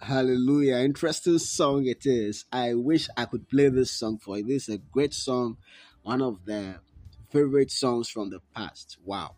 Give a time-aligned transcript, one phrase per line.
[0.00, 0.76] Hallelujah.
[0.76, 2.44] Interesting song it is.
[2.50, 4.44] I wish I could play this song for you.
[4.44, 5.58] This is a great song,
[6.02, 6.76] one of the
[7.30, 8.96] favorite songs from the past.
[9.04, 9.36] Wow.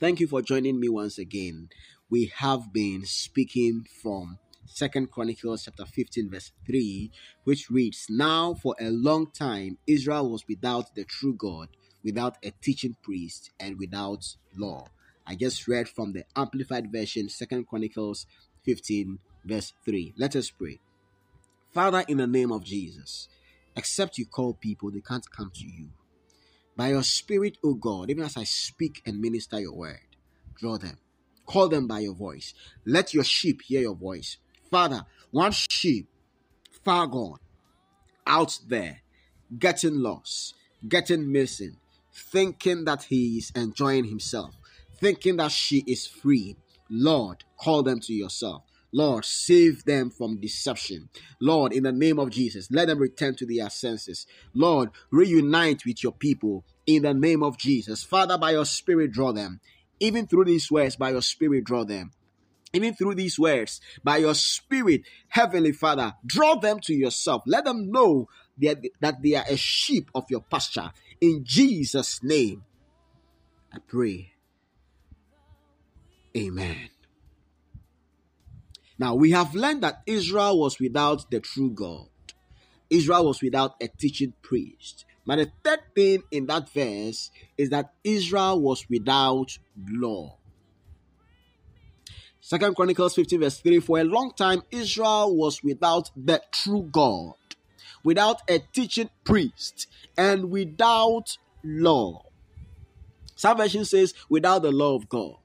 [0.00, 1.68] Thank you for joining me once again.
[2.08, 7.10] We have been speaking from Second Chronicles chapter 15, verse 3,
[7.44, 11.68] which reads, Now for a long time Israel was without the true God,
[12.02, 14.24] without a teaching priest, and without
[14.56, 14.88] law.
[15.26, 18.26] I just read from the Amplified Version, Second Chronicles
[18.64, 20.14] 15, verse 3.
[20.16, 20.80] Let us pray.
[21.72, 23.28] Father, in the name of Jesus,
[23.76, 25.88] except you call people, they can't come to you.
[26.76, 30.00] By your Spirit, O God, even as I speak and minister your word,
[30.58, 30.98] draw them.
[31.46, 32.54] Call them by your voice.
[32.84, 34.36] Let your sheep hear your voice.
[34.70, 36.08] Father, one sheep
[36.84, 37.38] far gone,
[38.26, 39.02] out there,
[39.58, 40.54] getting lost,
[40.88, 41.76] getting missing,
[42.12, 44.54] thinking that he is enjoying himself,
[45.00, 46.56] thinking that she is free.
[46.88, 48.62] Lord, call them to yourself.
[48.92, 51.10] Lord, save them from deception.
[51.40, 54.26] Lord, in the name of Jesus, let them return to their senses.
[54.54, 58.04] Lord, reunite with your people in the name of Jesus.
[58.04, 59.60] Father, by your spirit, draw them.
[60.00, 62.12] Even through these words, by your spirit, draw them.
[62.72, 67.42] Even through these words, by your spirit, Heavenly Father, draw them to yourself.
[67.46, 68.82] Let them know that,
[69.22, 70.90] they are a sheep of your pasture.
[71.20, 72.64] In Jesus' name,
[73.72, 74.32] I pray.
[76.36, 76.90] Amen.
[78.98, 82.08] Now, we have learned that Israel was without the true God.
[82.90, 85.04] Israel was without a teaching priest.
[85.26, 89.58] But the third thing in that verse is that Israel was without
[89.90, 90.38] law.
[92.40, 97.34] Second Chronicles 15, verse 3 For a long time, Israel was without the true God,
[98.04, 102.22] without a teaching priest, and without law.
[103.36, 105.36] Versions says without the law of God.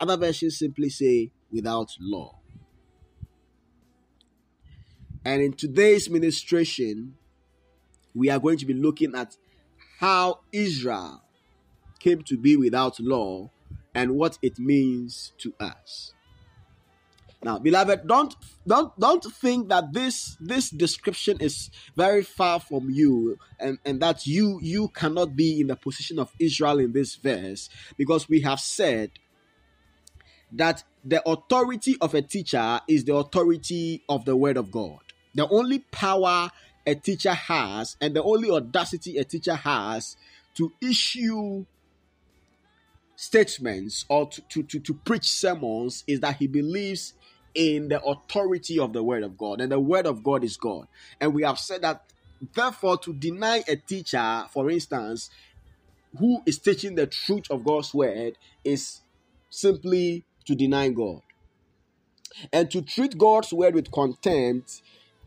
[0.00, 2.38] Other versions simply say without law.
[5.24, 7.14] And in today's ministration,
[8.14, 9.36] we are going to be looking at
[9.98, 11.22] how Israel
[11.98, 13.50] came to be without law
[13.94, 16.12] and what it means to us.
[17.42, 18.34] Now, beloved, don't
[18.66, 24.26] don't don't think that this this description is very far from you and, and that
[24.26, 28.58] you you cannot be in the position of Israel in this verse, because we have
[28.58, 29.10] said
[30.52, 35.00] that the authority of a teacher is the authority of the word of God.
[35.34, 36.50] The only power
[36.86, 40.16] a teacher has and the only audacity a teacher has
[40.54, 41.64] to issue
[43.14, 47.14] statements or to, to, to, to preach sermons is that he believes
[47.54, 50.86] in the authority of the word of God, and the word of God is God.
[51.20, 52.04] And we have said that,
[52.54, 55.30] therefore, to deny a teacher, for instance,
[56.16, 59.00] who is teaching the truth of God's word, is
[59.50, 61.20] simply to deny God.
[62.52, 64.82] And to treat God's word with contempt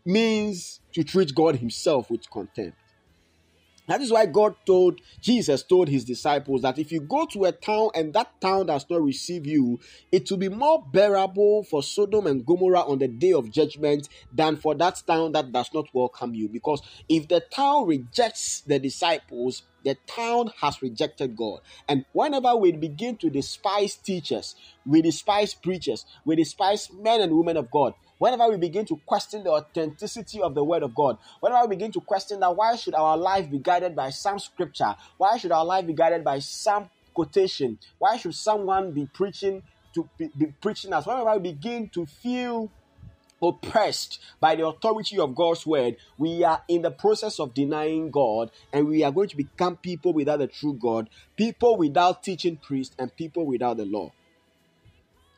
[0.06, 2.78] means to treat God Himself with contempt.
[3.88, 7.52] That is why God told, Jesus told his disciples that if you go to a
[7.52, 9.80] town and that town does not receive you,
[10.12, 14.56] it will be more bearable for Sodom and Gomorrah on the day of judgment than
[14.56, 16.48] for that town that does not welcome you.
[16.48, 21.60] Because if the town rejects the disciples, the town has rejected God.
[21.88, 24.56] And whenever we begin to despise teachers,
[24.86, 29.44] we despise preachers, we despise men and women of God, whenever we begin to question
[29.44, 32.94] the authenticity of the word of God, whenever we begin to question that why should
[32.94, 34.96] our life be guided by some scripture?
[35.18, 37.80] Why should our life be guided by some quotation?
[37.98, 39.64] Why should someone be preaching
[39.96, 41.08] to be, be preaching us?
[41.08, 42.72] Whenever we begin to feel
[43.42, 48.52] oppressed by the authority of God's word, we are in the process of denying God
[48.72, 52.96] and we are going to become people without the true God, people without teaching priest,
[53.00, 54.12] and people without the law.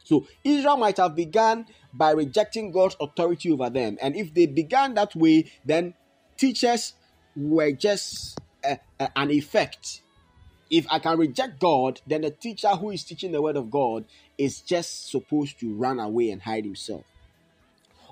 [0.03, 3.97] So Israel might have begun by rejecting God's authority over them.
[4.01, 5.93] And if they began that way, then
[6.37, 6.93] teachers
[7.35, 10.01] were just a, a, an effect.
[10.69, 14.05] If I can reject God, then the teacher who is teaching the word of God
[14.37, 17.05] is just supposed to run away and hide himself.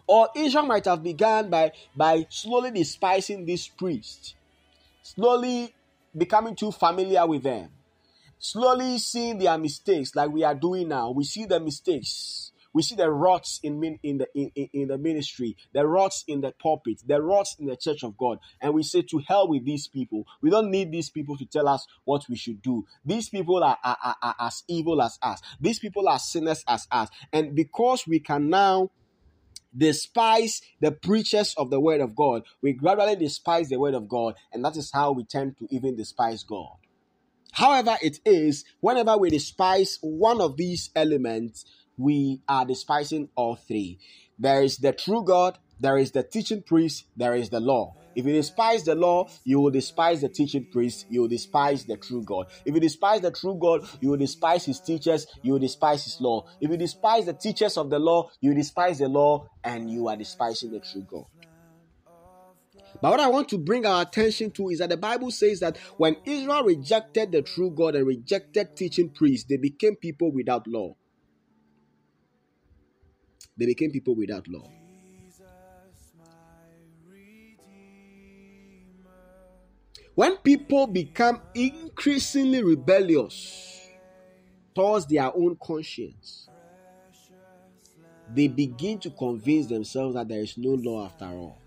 [0.07, 4.35] Or Israel might have begun by, by slowly despising these priests,
[5.03, 5.73] slowly
[6.15, 7.69] becoming too familiar with them
[8.41, 11.11] slowly seeing their mistakes like we are doing now.
[11.11, 12.51] We see the mistakes.
[12.73, 16.53] We see the rots in in the in, in the ministry, the rots in the
[16.53, 19.87] pulpit, the rots in the church of God, and we say to hell with these
[19.87, 20.25] people.
[20.41, 22.85] We don't need these people to tell us what we should do.
[23.05, 25.41] These people are, are, are, are as evil as us.
[25.59, 28.89] These people are sinners as us, and because we can now
[29.75, 34.35] despise the preachers of the word of God, we gradually despise the word of God,
[34.53, 36.75] and that is how we tend to even despise God.
[37.53, 41.65] However, it is, whenever we despise one of these elements,
[41.97, 43.99] we are despising all three.
[44.39, 47.95] There is the true God, there is the teaching priest, there is the law.
[48.15, 51.97] If you despise the law, you will despise the teaching priest, you will despise the
[51.97, 52.47] true God.
[52.65, 56.19] If you despise the true God, you will despise his teachers, you will despise his
[56.21, 56.45] law.
[56.59, 60.17] If you despise the teachers of the law, you despise the law, and you are
[60.17, 61.25] despising the true God.
[63.01, 65.77] But what I want to bring our attention to is that the Bible says that
[65.97, 70.95] when Israel rejected the true God and rejected teaching priests, they became people without law.
[73.57, 74.67] They became people without law.
[80.15, 83.89] When people become increasingly rebellious
[84.75, 86.49] towards their own conscience,
[88.33, 91.57] they begin to convince themselves that there is no law after all.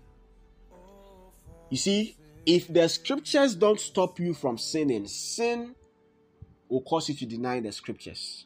[1.69, 2.15] You see,
[2.45, 5.75] if the scriptures don't stop you from sinning, sin
[6.69, 8.45] will cause you to deny the scriptures.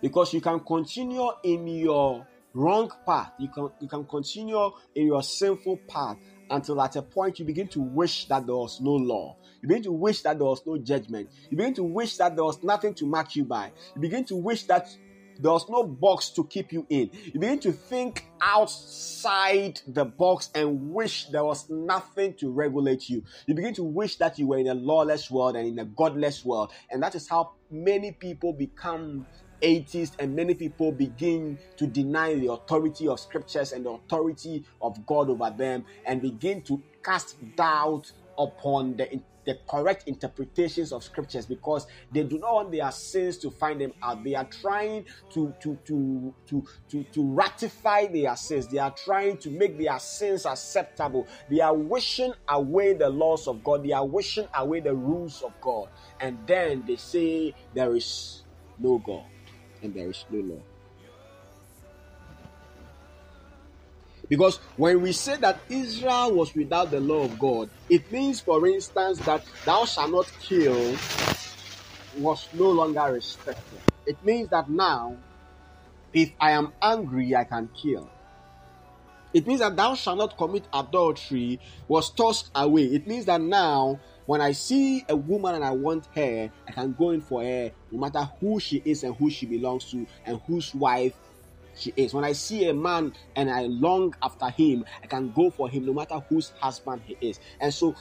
[0.00, 5.22] Because you can continue in your wrong path, you can you can continue in your
[5.22, 6.16] sinful path
[6.50, 9.36] until at a point you begin to wish that there was no law.
[9.62, 11.30] You begin to wish that there was no judgment.
[11.50, 13.72] You begin to wish that there was nothing to mark you by.
[13.94, 14.88] You begin to wish that
[15.38, 17.10] there was no box to keep you in.
[17.32, 23.24] You begin to think outside the box and wish there was nothing to regulate you.
[23.46, 26.44] You begin to wish that you were in a lawless world and in a godless
[26.44, 26.72] world.
[26.90, 29.26] And that is how many people become
[29.62, 35.04] atheists and many people begin to deny the authority of scriptures and the authority of
[35.06, 41.46] God over them and begin to cast doubt upon the the correct interpretations of scriptures
[41.46, 44.22] because they do not want their sins to find them out.
[44.22, 48.68] They are trying to to to to to, to ratify their sins.
[48.68, 51.28] They are trying to make their sins acceptable.
[51.48, 53.84] They are wishing away the laws of God.
[53.84, 55.88] They are wishing away the rules of God.
[56.20, 58.44] And then they say there is
[58.78, 59.26] no God
[59.82, 60.62] and there is no law.
[64.28, 68.64] Because when we say that Israel was without the law of God, it means, for
[68.66, 70.96] instance, that thou shalt not kill
[72.18, 73.80] was no longer respected.
[74.06, 75.16] It means that now,
[76.12, 78.08] if I am angry, I can kill.
[79.32, 82.84] It means that thou shalt not commit adultery was tossed away.
[82.84, 84.00] It means that now,
[84.30, 87.72] when I see a woman and I want her, I can go in for her,
[87.90, 91.14] no matter who she is and who she belongs to, and whose wife
[91.76, 92.14] she is.
[92.14, 95.84] When I see a man and I long after him, I can go for him
[95.84, 97.40] no matter whose husband he is.
[97.60, 97.96] And so,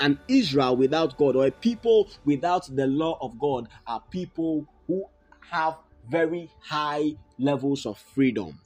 [0.00, 5.04] an Israel without God or a people without the law of God are people who
[5.50, 5.76] have
[6.08, 8.58] very high levels of freedom.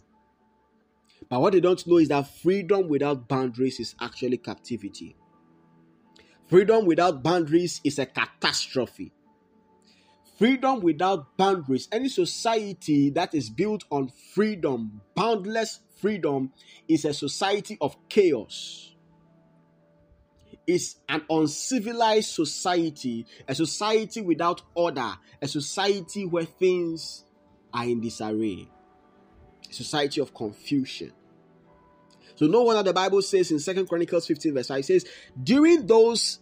[1.28, 5.16] But what they don't know is that freedom without boundaries is actually captivity.
[6.50, 9.12] Freedom without boundaries is a catastrophe.
[10.36, 11.88] Freedom without boundaries.
[11.92, 16.52] Any society that is built on freedom, boundless freedom,
[16.88, 18.96] is a society of chaos.
[20.66, 27.24] It's an uncivilized society, a society without order, a society where things
[27.72, 28.68] are in disarray,
[29.70, 31.12] a society of confusion.
[32.40, 35.04] So no wonder the Bible says in Second Chronicles 15, verse 5, it says,
[35.42, 36.38] during those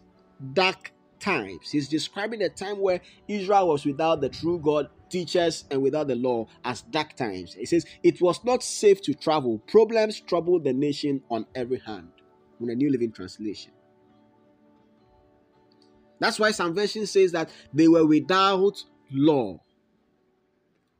[0.52, 1.70] dark times.
[1.70, 6.14] He's describing a time where Israel was without the true God, teachers, and without the
[6.14, 7.54] law as dark times.
[7.54, 9.58] He says it was not safe to travel.
[9.66, 12.08] Problems troubled the nation on every hand.
[12.60, 13.70] In a New Living Translation.
[16.18, 19.60] That's why some version says that they were without law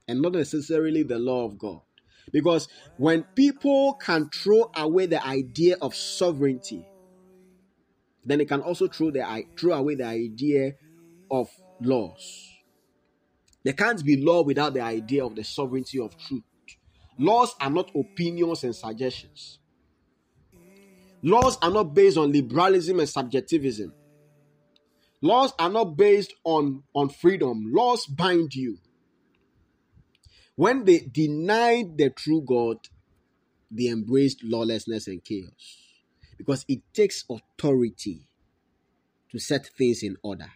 [0.07, 1.80] and not necessarily the law of God.
[2.33, 6.87] Because when people can throw away the idea of sovereignty,
[8.25, 10.75] then they can also throw the throw away the idea
[11.30, 11.48] of
[11.80, 12.52] laws.
[13.64, 16.42] There can't be law without the idea of the sovereignty of truth.
[17.18, 19.58] Laws are not opinions and suggestions.
[21.22, 23.92] Laws are not based on liberalism and subjectivism.
[25.20, 27.72] Laws are not based on, on freedom.
[27.72, 28.78] Laws bind you.
[30.54, 32.78] When they denied the true God,
[33.70, 35.88] they embraced lawlessness and chaos
[36.38, 38.28] because it takes authority
[39.30, 40.50] to set things in order.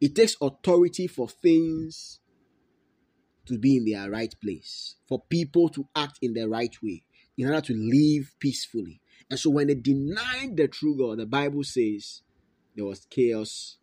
[0.00, 2.20] It takes authority for things
[3.46, 7.04] to be in their right place, for people to act in the right way,
[7.36, 9.00] in order to live peacefully.
[9.30, 12.22] And so when they denied the true God, the Bible says
[12.74, 13.76] there was chaos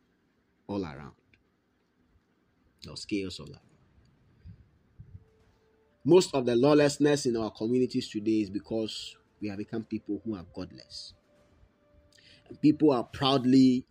[0.67, 1.13] all around.
[2.83, 3.59] There was chaos all around.
[6.03, 10.35] Most of the lawlessness in our communities today is because we have become people who
[10.35, 11.13] are godless.
[12.49, 13.85] And people are proudly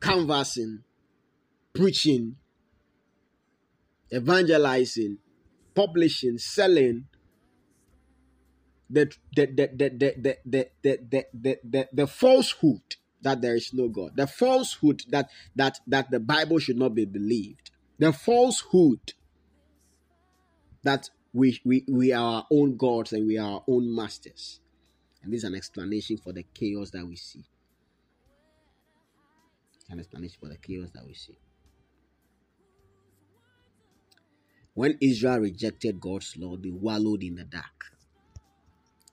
[0.00, 0.84] canvassing,
[1.72, 2.36] preaching,
[4.12, 5.18] evangelizing,
[5.74, 7.06] publishing, selling,
[8.88, 12.82] the the the the the the the the, the, falsehood
[13.22, 17.06] that there is no God, the falsehood that that that the Bible should not be
[17.06, 19.14] believed, the falsehood
[20.84, 24.60] that we we we are our own gods and we are our own masters.
[25.22, 27.44] And this is an explanation for the chaos that we see.
[29.90, 31.36] An explanation for the chaos that we see.
[34.74, 37.92] When Israel rejected God's law, they wallowed in the dark.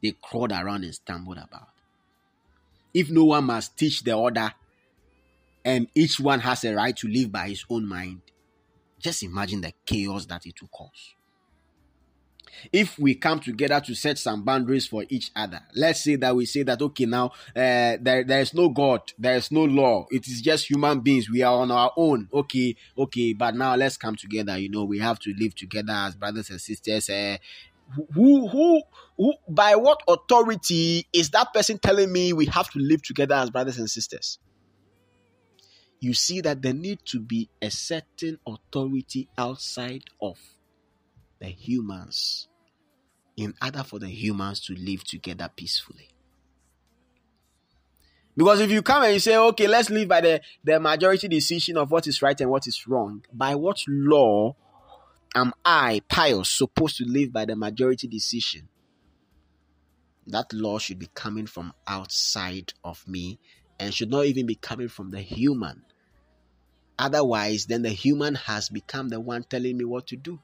[0.01, 1.69] They crawled around and stumbled about.
[2.93, 4.53] If no one must teach the other,
[5.63, 8.21] and each one has a right to live by his own mind,
[8.99, 11.13] just imagine the chaos that it will cause
[12.71, 15.61] if we come together to set some boundaries for each other.
[15.75, 19.35] Let's say that we say that okay now uh, there, there is no god there
[19.35, 20.05] is no law.
[20.09, 21.29] It is just human beings.
[21.29, 22.29] We are on our own.
[22.33, 24.57] Okay okay but now let's come together.
[24.57, 27.37] You know we have to live together as brothers and sisters uh,
[28.13, 28.81] who, who
[29.17, 33.49] who by what authority is that person telling me we have to live together as
[33.49, 34.39] brothers and sisters?
[35.99, 40.37] You see that there need to be a certain authority outside of
[41.41, 42.47] the humans
[43.35, 46.07] in order for the humans to live together peacefully.
[48.37, 51.75] Because if you come and you say, okay, let's live by the, the majority decision
[51.77, 54.55] of what is right and what is wrong, by what law
[55.35, 58.69] am I, pious, supposed to live by the majority decision?
[60.27, 63.39] That law should be coming from outside of me
[63.79, 65.83] and should not even be coming from the human.
[66.97, 70.39] Otherwise, then the human has become the one telling me what to do.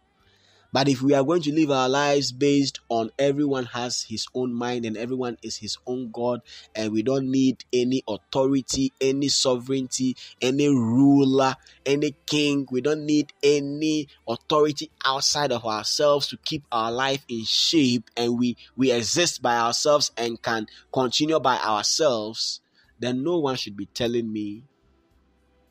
[0.73, 4.53] But if we are going to live our lives based on everyone has his own
[4.53, 6.41] mind and everyone is his own God,
[6.75, 11.55] and we don't need any authority, any sovereignty, any ruler,
[11.85, 17.45] any king, we don't need any authority outside of ourselves to keep our life in
[17.45, 22.61] shape, and we, we exist by ourselves and can continue by ourselves,
[22.99, 24.63] then no one should be telling me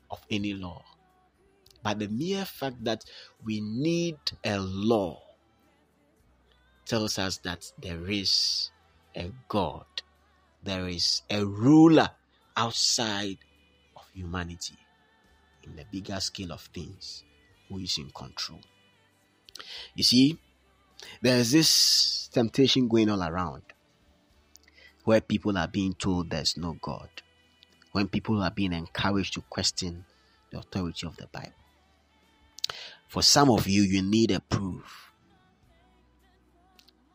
[0.09, 0.83] of any law.
[1.87, 3.05] But the mere fact that
[3.45, 5.21] we need a law
[6.85, 8.71] tells us that there is
[9.15, 9.85] a God,
[10.61, 12.09] there is a ruler
[12.57, 13.37] outside
[13.95, 14.75] of humanity
[15.63, 17.23] in the bigger scale of things
[17.69, 18.59] who is in control.
[19.95, 20.37] You see,
[21.21, 23.61] there's this temptation going all around
[25.05, 27.07] where people are being told there's no God,
[27.93, 30.03] when people are being encouraged to question
[30.51, 31.53] the authority of the Bible.
[33.07, 35.11] For some of you, you need a proof.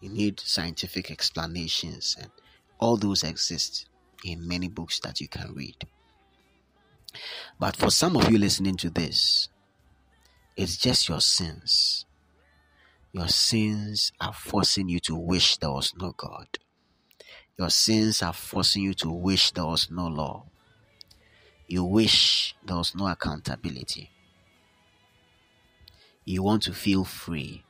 [0.00, 2.30] You need scientific explanations, and
[2.78, 3.86] all those exist
[4.24, 5.76] in many books that you can read.
[7.60, 9.48] But for some of you listening to this,
[10.56, 12.06] it's just your sins.
[13.12, 16.46] Your sins are forcing you to wish there was no God.
[17.58, 20.46] Your sins are forcing you to wish there was no law.
[21.68, 24.10] You wish there was no accountability.
[26.24, 27.64] You want to feel free.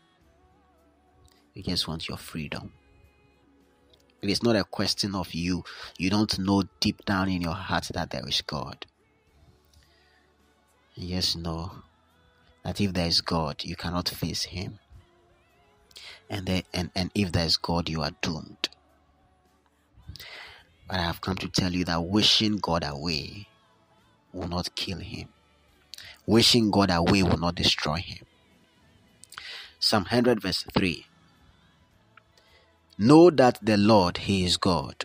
[1.54, 2.72] You just want your freedom.
[4.20, 5.64] It is not a question of you.
[5.98, 8.86] You don't know deep down in your heart that there is God.
[10.94, 11.72] You just know
[12.62, 14.78] that if there is God, you cannot face Him.
[16.30, 18.68] And, there, and, and if there is God, you are doomed.
[20.88, 23.48] But I have come to tell you that wishing God away
[24.32, 25.28] will not kill Him,
[26.26, 28.24] wishing God away will not destroy Him.
[29.82, 31.04] Psalm 100, verse 3.
[32.98, 35.04] Know that the Lord, He is God.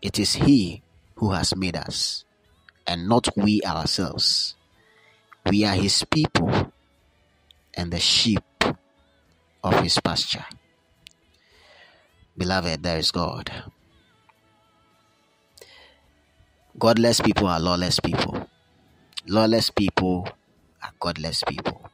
[0.00, 0.82] It is He
[1.16, 2.24] who has made us,
[2.86, 4.54] and not we ourselves.
[5.50, 6.72] We are His people
[7.74, 8.44] and the sheep
[9.64, 10.46] of His pasture.
[12.36, 13.50] Beloved, there is God.
[16.78, 18.48] Godless people are lawless people.
[19.26, 20.28] Lawless people
[20.80, 21.87] are godless people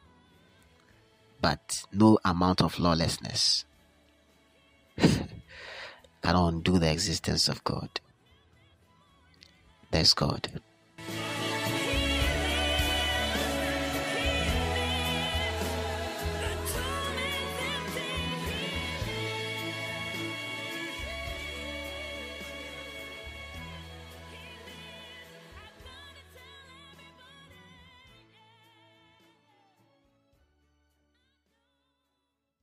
[1.44, 3.66] but no amount of lawlessness
[4.96, 5.26] can
[6.22, 8.00] undo the existence of God.
[9.90, 10.62] There's God.